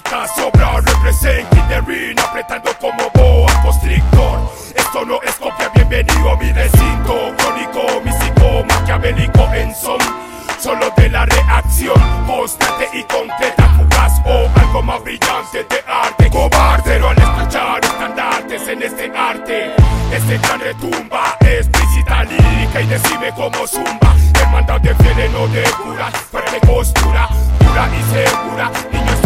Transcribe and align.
táctica 0.00 0.26
sobra 0.28 0.80
Represent 0.80 1.46
ring 1.86 2.18
apretando 2.18 2.70
como 2.80 3.10
boa 3.14 3.52
constrictor. 3.62 4.52
Esto 4.74 5.04
no 5.04 5.20
es 5.22 5.34
copia, 5.36 5.68
bienvenido 5.74 6.36
mi 6.36 6.52
recinto 6.52 7.34
Crónico, 7.36 8.00
místico, 8.04 8.64
maquiavélico 8.68 9.54
en 9.54 9.74
son. 9.74 9.98
Solo 10.58 10.90
de 10.96 11.08
la 11.10 11.26
reacción 11.26 12.26
constante 12.26 12.88
y 12.92 13.02
concreta 13.04 13.68
Fugaz 13.76 14.20
o 14.24 14.48
algo 14.60 14.82
más 14.82 15.02
brillante 15.02 15.64
de 15.68 15.84
arte. 15.86 16.30
Cobarde, 16.30 16.82
pero 16.84 17.08
al 17.10 17.18
escuchar 17.18 17.84
estandartes 17.84 18.68
en 18.68 18.82
este 18.82 19.12
arte. 19.16 19.74
Este 20.12 20.38
gran 20.38 20.60
retumba, 20.60 21.36
explícita 21.40 22.24
lírica 22.24 22.80
y 22.80 22.86
decime 22.86 23.32
como 23.34 23.66
zumba. 23.66 24.16
Hermandad 24.40 24.80
de 24.80 24.94
fieles 24.94 25.30
no 25.32 25.46
de 25.48 25.62
cura, 25.82 26.10
fuerte 26.10 26.60
postura 26.66 27.28
Pura 27.58 27.88
y 27.88 28.14
segura, 28.14 28.70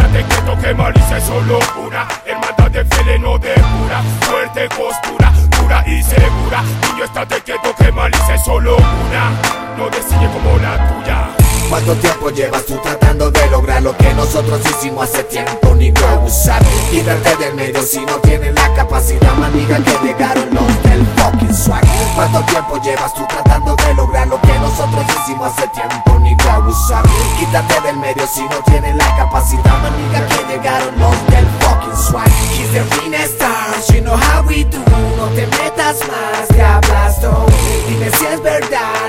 estate 0.00 0.24
quieto 0.24 0.58
que 0.58 0.74
malicia 0.74 1.18
es 1.18 1.24
solo 1.24 1.58
una 1.86 2.08
Hermandad 2.24 2.70
de 2.70 2.84
fieles 2.84 3.20
no 3.20 3.38
de 3.38 3.54
cura, 3.54 4.02
fuerte 4.22 4.68
postura 4.68 5.32
Pura 5.58 5.84
y 5.86 6.02
segura, 6.02 6.62
niño 6.62 7.04
estate 7.04 7.40
quieto 7.42 7.74
que 7.76 7.92
malicia 7.92 8.34
es 8.34 8.44
solo 8.44 8.76
una 8.76 9.30
No 9.76 9.88
decide 9.90 10.26
como 10.32 10.58
la 10.58 10.88
tuya 10.88 11.39
¿Cuánto 11.70 11.94
tiempo 11.94 12.30
llevas 12.30 12.66
tú 12.66 12.76
tratando 12.82 13.30
de 13.30 13.46
lograr 13.48 13.80
lo 13.80 13.96
que 13.96 14.12
nosotros 14.14 14.60
hicimos 14.66 15.04
hace 15.04 15.22
tiempo? 15.22 15.72
Ni 15.76 15.92
go 15.92 16.24
usar 16.26 16.60
quitarte 16.90 17.36
del 17.36 17.54
medio 17.54 17.80
si 17.84 18.04
no 18.04 18.16
tienes 18.16 18.52
la 18.54 18.74
capacidad 18.74 19.32
maniga 19.34 19.76
que 19.78 19.96
llegaron 20.04 20.52
los 20.52 20.82
del 20.82 21.06
fucking 21.16 21.54
swag 21.54 21.80
¿Cuánto 22.16 22.40
tiempo 22.50 22.76
llevas 22.82 23.14
tú 23.14 23.24
tratando 23.28 23.76
de 23.76 23.94
lograr 23.94 24.26
lo 24.26 24.40
que 24.40 24.52
nosotros 24.58 25.04
hicimos 25.22 25.46
hace 25.56 25.68
tiempo? 25.68 26.18
Ni 26.18 26.34
go 26.34 26.68
usar 26.68 27.04
quítate 27.38 27.80
del 27.82 27.98
medio 27.98 28.26
si 28.26 28.42
no 28.42 28.60
tienes 28.66 28.96
la 28.96 29.16
capacidad 29.16 29.80
maniga 29.80 30.26
que 30.26 30.52
llegaron 30.52 30.98
los 30.98 31.26
del 31.28 31.46
fucking 31.60 31.96
swag 31.96 32.28
He's 32.50 32.72
the 32.72 32.82
ring 32.96 33.14
stars, 33.14 33.88
you 33.94 34.00
know 34.00 34.16
how 34.16 34.44
we 34.44 34.64
do 34.64 34.78
No 35.16 35.28
te 35.36 35.46
metas 35.46 36.00
más, 36.08 36.48
que 36.52 36.60
hablas 36.60 37.20
tú 37.20 37.30
Dime 37.88 38.10
si 38.10 38.26
es 38.26 38.42
verdad 38.42 38.99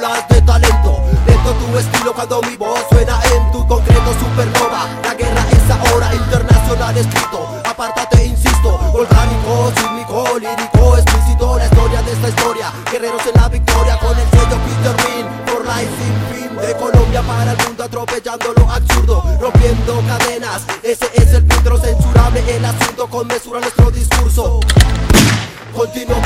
de 0.00 0.40
talento 0.40 0.96
Lento 1.26 1.52
tu 1.52 1.78
estilo 1.78 2.14
cuando 2.14 2.40
mi 2.42 2.56
voz 2.56 2.80
suena 2.88 3.20
en 3.34 3.52
tu 3.52 3.66
concreto 3.66 4.14
supernova. 4.18 4.88
La 5.04 5.12
guerra 5.12 5.44
es 5.50 5.70
ahora 5.70 6.14
internacional 6.14 6.96
escrito. 6.96 7.60
Apártate, 7.66 8.24
insisto, 8.24 8.78
volcánico, 8.92 9.70
sísmico, 9.76 10.38
lírico, 10.38 10.96
explícito. 10.96 11.58
La 11.58 11.66
historia 11.66 12.02
de 12.02 12.12
esta 12.12 12.28
historia, 12.30 12.72
guerreros 12.90 13.26
en 13.26 13.40
la 13.42 13.48
victoria 13.48 13.98
Con 13.98 14.18
el 14.18 14.30
sello 14.30 14.56
Peter 14.64 14.96
Rin, 15.04 15.26
for 15.46 15.64
life 15.64 15.92
sin 15.98 16.48
fin 16.48 16.56
De 16.56 16.74
Colombia 16.76 17.22
para 17.22 17.52
el 17.52 17.58
mundo 17.58 17.84
atropellando 17.84 18.52
lo 18.56 18.70
absurdo 18.70 19.24
Rompiendo 19.40 20.02
cadenas, 20.06 20.62
ese 20.82 21.10
es 21.14 21.34
el 21.34 21.46
filtro 21.46 21.78
censurable 21.78 22.42
El 22.48 22.64
asunto. 22.64 23.06
Con 23.08 23.26
mesura 23.26 23.60
nuestro 23.60 23.90
discurso. 23.90 24.60
Continúo 25.74 26.20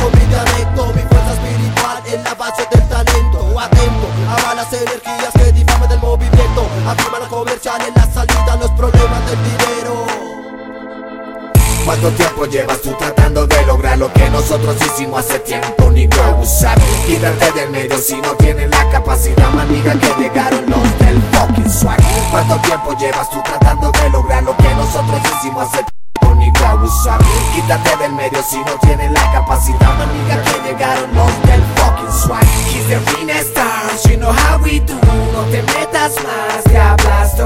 ¿Cuánto 11.84 12.10
tiempo 12.12 12.46
llevas 12.46 12.80
tú 12.80 12.94
tratando 12.98 13.46
de 13.46 13.66
lograr 13.66 13.98
lo 13.98 14.10
que 14.10 14.30
nosotros 14.30 14.74
hicimos 14.80 15.20
hace 15.20 15.38
tiempo? 15.40 15.90
Ni 15.90 16.06
go 16.06 16.38
usar 16.40 16.78
quitarte 17.06 17.52
del 17.52 17.70
medio 17.70 17.98
si 17.98 18.14
no 18.22 18.30
tienes 18.36 18.70
la 18.70 18.88
capacidad 18.90 19.50
maniga 19.50 19.92
que 19.92 20.14
llegaron 20.18 20.64
los 20.66 20.98
del 20.98 21.20
fucking 21.32 21.70
swag 21.70 22.00
¿Cuánto 22.30 22.56
tiempo 22.62 22.96
llevas 22.98 23.28
tú 23.28 23.38
tratando 23.44 23.92
de 23.92 24.10
lograr 24.10 24.42
lo 24.42 24.56
que 24.56 24.74
nosotros 24.74 25.20
hicimos 25.36 25.64
hace 25.64 25.84
tiempo? 25.84 26.34
Ni 26.36 26.50
go 26.52 26.84
usar 26.84 27.20
quítate 27.54 27.96
del 27.98 28.12
medio 28.12 28.42
si 28.42 28.56
no 28.56 28.72
tienes 28.80 29.12
la 29.12 29.32
capacidad 29.32 29.98
maniga 29.98 30.42
que 30.42 30.68
llegaron 30.68 31.14
los 31.14 31.42
del 31.42 31.62
fucking 31.76 32.12
swag 32.12 32.44
He's 32.72 32.88
the 32.88 32.98
ring 33.12 33.30
stars, 33.30 34.04
you 34.08 34.16
know 34.16 34.32
how 34.32 34.58
we 34.62 34.80
do 34.80 34.94
No 35.32 35.42
te 35.50 35.62
metas 35.62 36.14
más, 36.24 36.64
que 36.64 36.78
hablas 36.78 37.36
tú 37.36 37.44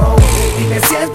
Dime 0.59 0.81
si 0.87 0.95
es 0.95 1.13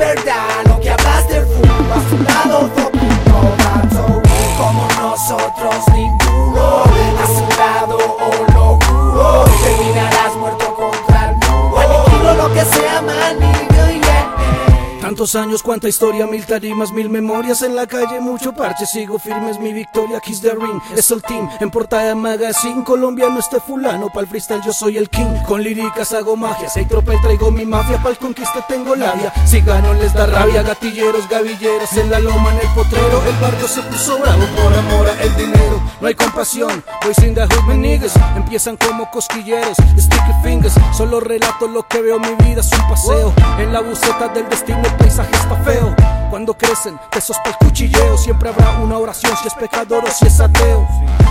Tantos 15.24 15.42
años, 15.42 15.64
cuánta 15.64 15.88
historia, 15.88 16.28
mil 16.28 16.46
tarimas, 16.46 16.92
mil 16.92 17.10
memorias 17.10 17.62
en 17.62 17.78
la 17.78 17.88
calle, 17.88 18.20
mucho 18.20 18.52
parche, 18.52 18.86
sigo 18.86 19.18
firme, 19.18 19.52
es 19.52 19.58
mi 19.58 19.72
victoria, 19.72 20.20
Kiss 20.20 20.42
the 20.42 20.52
Ring, 20.52 20.82
es 20.98 21.12
el 21.12 21.22
team, 21.22 21.50
en 21.62 21.72
portada 21.72 22.14
magazine, 22.14 22.84
colombiano 22.84 23.40
este 23.40 23.62
fulano, 23.62 24.10
pa'l 24.10 24.28
freestyle 24.28 24.62
yo 24.66 24.74
soy 24.74 24.98
el 24.98 25.10
king, 25.10 25.34
con 25.48 25.64
líricas 25.64 26.12
hago 26.12 26.36
magia, 26.36 26.68
si 26.68 26.80
hay 26.80 26.88
tropel 26.88 27.22
traigo 27.22 27.52
mi 27.52 27.66
mafia, 27.66 28.04
pa'l 28.04 28.18
conquista 28.18 28.68
tengo 28.68 28.98
labia, 28.98 29.32
si 29.46 29.62
gano 29.62 29.94
les 29.94 30.14
da 30.14 30.26
rabia, 30.26 30.62
gatilleros, 30.62 31.30
gavilleros, 31.30 31.94
en 31.94 32.12
la 32.12 32.20
loma, 32.20 32.52
en 32.52 32.68
el 32.68 32.74
potrero, 32.76 33.24
el 33.26 33.36
barrio 33.38 33.68
se 33.70 33.82
puso 33.84 34.20
bravo, 34.20 34.44
por 34.58 34.74
amor 34.74 35.08
a 35.08 35.24
el 35.24 35.34
dinero, 35.38 35.82
no 36.02 36.08
hay 36.08 36.16
compasión, 36.16 36.84
voy 37.02 37.14
sin 37.14 37.34
the 37.34 37.44
hood, 37.44 37.76
niggas, 37.76 38.12
empiezan 38.36 38.76
como 38.76 39.10
cosquilleros, 39.10 39.78
sticky 39.98 40.34
fingers, 40.44 40.74
solo 40.98 41.22
relato 41.22 41.66
lo 41.70 41.88
que 41.88 42.02
veo, 42.02 42.20
mi 42.20 42.36
vida 42.44 42.60
es 42.60 42.70
un 42.74 42.90
paseo, 42.90 43.34
en 43.58 43.72
la 43.72 43.80
buceta 43.80 44.28
del 44.28 44.50
destino 44.50 44.84
paisaje 45.16 45.36
está 45.36 45.56
feo. 45.64 45.96
Cuando 46.30 46.58
crecen, 46.58 46.98
pesos 47.12 47.38
para 47.44 47.58
cuchilleo, 47.58 48.18
siempre 48.18 48.50
habrá 48.50 48.72
una 48.80 48.98
oración 48.98 49.32
si 49.38 49.48
es 49.48 49.54
pecador 49.54 50.04
o 50.04 50.12
si 50.12 50.26
es 50.26 50.40
ateo. 50.40 50.88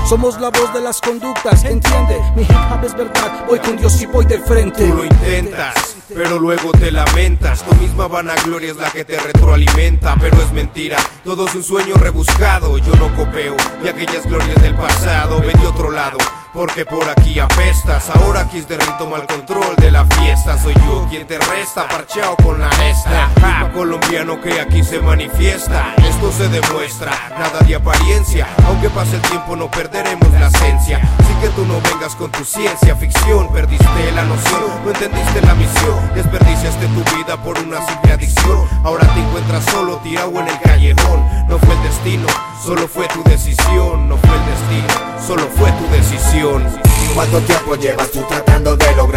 Somos 0.09 0.41
la 0.41 0.51
voz 0.51 0.73
de 0.73 0.81
las 0.81 1.01
conductas, 1.01 1.65
entiende, 1.65 2.21
mi 2.37 2.43
hip 2.43 2.85
es 2.85 2.95
verdad, 2.95 3.45
voy 3.49 3.59
con 3.59 3.77
Dios 3.77 4.01
y 4.01 4.07
voy 4.07 4.25
de 4.25 4.39
frente. 4.39 4.87
Tú 4.87 4.95
lo 4.95 5.05
intentas, 5.05 5.97
pero 6.15 6.39
luego 6.39 6.71
te 6.73 6.93
lamentas. 6.93 7.63
Tu 7.63 7.75
misma 7.77 8.07
vanagloria 8.07 8.71
es 8.71 8.77
la 8.77 8.91
que 8.91 9.05
te 9.05 9.19
retroalimenta, 9.19 10.17
pero 10.21 10.37
es 10.37 10.53
mentira. 10.53 10.99
Todo 11.25 11.47
es 11.47 11.55
un 11.55 11.65
sueño 11.65 11.95
rebuscado. 11.97 12.79
Yo 12.79 12.95
no 12.97 13.15
copeo 13.17 13.57
y 13.85 13.89
aquellas 13.89 14.25
glorias 14.27 14.63
del 14.63 14.77
pasado 14.77 15.41
ven 15.41 15.61
de 15.61 15.67
otro 15.67 15.91
lado. 15.91 16.19
Porque 16.53 16.85
por 16.85 17.09
aquí 17.09 17.41
apestas, 17.41 18.11
ahora 18.11 18.47
Kiss 18.47 18.69
de 18.69 18.77
Ring 18.77 18.99
toma 18.99 19.17
el 19.17 19.27
control 19.27 19.75
de 19.77 19.91
la 19.91 20.05
fiesta. 20.05 20.59
Soy 20.59 20.75
yo 20.75 21.07
quien 21.09 21.27
te 21.27 21.39
resta, 21.39 21.89
parcheado 21.89 22.37
con 22.37 22.61
la 22.61 22.69
esta. 22.69 23.31
Ritmo 23.37 23.73
colombiano 23.73 24.39
que 24.39 24.61
aquí 24.61 24.85
se 24.85 25.01
manifiesta. 25.01 25.95
Esto 25.97 26.31
se 26.31 26.49
demuestra, 26.51 27.11
nada 27.39 27.61
de 27.61 27.75
apariencia. 27.75 28.47
Aunque 28.67 28.91
pase 28.91 29.17
el 29.17 29.23
tiempo, 29.23 29.57
no 29.57 29.71
perderemos 29.71 30.31
la 30.33 30.49
esencia. 30.49 30.99
Así 31.19 31.35
que 31.41 31.49
tú 31.49 31.65
no 31.65 31.81
vengas 31.81 32.15
con 32.17 32.31
tu 32.31 32.45
ciencia 32.45 32.95
ficción. 32.97 33.51
Perdiste 33.51 34.13
la 34.15 34.25
noción, 34.25 34.85
no 34.85 34.91
entendiste 34.91 35.41
la 35.41 35.55
misión. 35.55 36.13
Desperdiciaste 36.15 36.87
tu 36.87 37.17
vida 37.17 37.39
por 37.43 37.59
una 37.61 37.81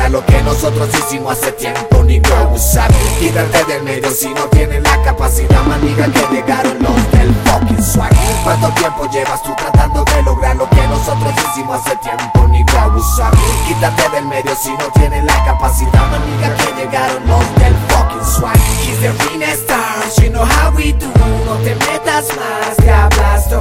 lo 0.10 0.25
que 0.25 0.42
nosotros 0.44 0.90
hicimos 0.94 1.34
hace 1.34 1.52
tiempo? 1.54 2.04
Ni 2.04 2.22
usar 2.54 2.92
Quítate 3.19 3.66
del 3.66 3.84
medio 3.84 4.10
si 4.12 4.28
no 4.30 4.46
tienes 4.50 4.81
la 4.84 5.02
capacidad 5.04 5.63
Maniga 5.63 6.06
que 6.06 6.36
llegaron 6.36 6.78
los 6.80 7.12
del 7.12 7.34
fucking 7.46 7.84
swag 7.84 8.12
¿Cuánto 8.44 8.69
tiempo 8.69 9.07
llevas 9.12 9.42
tú 9.44 9.54
tratando 9.56 10.04
de 10.04 10.22
lograr 10.24 10.56
lo 10.56 10.69
que 10.69 10.88
nosotros 10.88 11.34
hicimos 11.50 11.80
hace 11.80 11.96
tiempo? 11.98 12.48
Ni 12.50 12.63
usar 12.96 13.31
Quítate 13.68 14.10
del 14.10 14.25
medio 14.25 14.56
si 14.56 14.69
no 14.72 14.86
tienes 14.94 15.24
la 15.24 15.46
capacidad 15.46 16.10
Maniga 16.12 16.56
que 16.56 16.81
llegaron 16.81 17.28
los 17.28 17.56
del 17.56 17.75
fucking 17.90 18.25
swag 18.25 18.57
He's 18.86 19.00
the 19.00 19.10
arena 19.10 19.56
stars, 19.56 20.18
you 20.22 20.30
know 20.30 20.46
how 20.46 20.72
we 20.75 20.94
do 20.94 21.07
No 21.46 21.56
te 21.63 21.75
metas 21.75 22.28
más, 22.36 22.78
te 22.78 23.56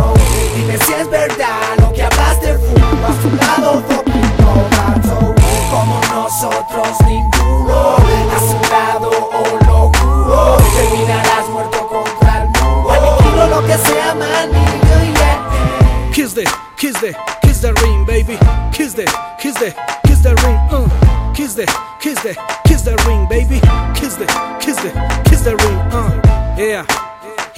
Dime 0.57 0.79
si 0.85 0.93
es 0.93 1.11
verdad 1.11 1.64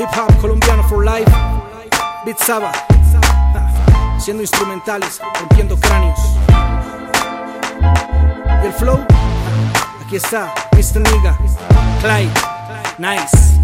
Hip 0.06 0.18
hop 0.18 0.40
colombiano 0.40 0.82
for 0.88 1.04
life. 1.04 1.30
Beat 2.24 2.38
Saba. 2.38 2.70
Siendo 4.18 4.42
instrumentales, 4.42 5.20
rompiendo 5.40 5.76
cráneos. 5.80 6.18
Y 8.62 8.66
el 8.66 8.72
flow. 8.72 9.04
Aquí 10.04 10.16
está, 10.16 10.54
Mr. 10.72 11.00
Nigga. 11.00 11.36
Clyde. 12.00 12.30
Nice. 12.98 13.60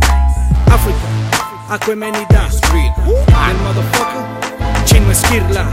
África. 0.66 1.06
Aquemenida. 1.68 2.48
Street. 2.48 2.92
El 3.06 3.56
motherfucker. 3.58 4.84
Chino 4.84 5.10
Esquirla 5.12 5.64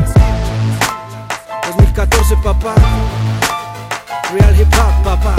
2014 1.66 2.38
papá 2.38 2.76
Real 4.32 4.56
Hip 4.60 4.72
Hop 4.76 5.04
papá 5.04 5.36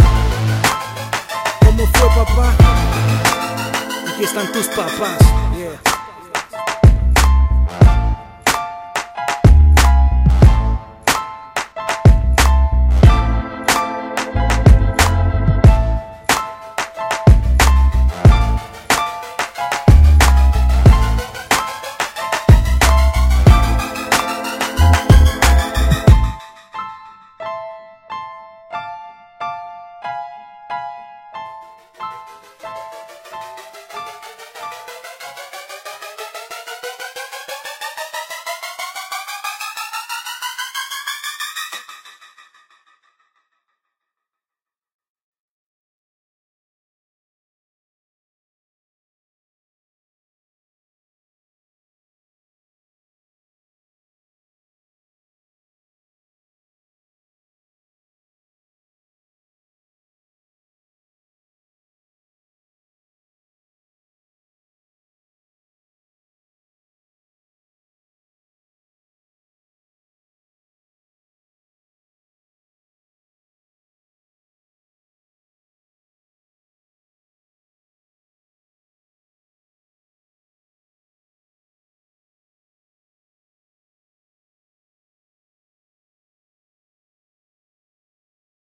¿Cómo 1.65 1.87
fue 1.87 2.09
papá? 2.09 2.70
Aquí 4.21 4.27
están 4.27 4.53
tus 4.53 4.69
papás 4.69 5.17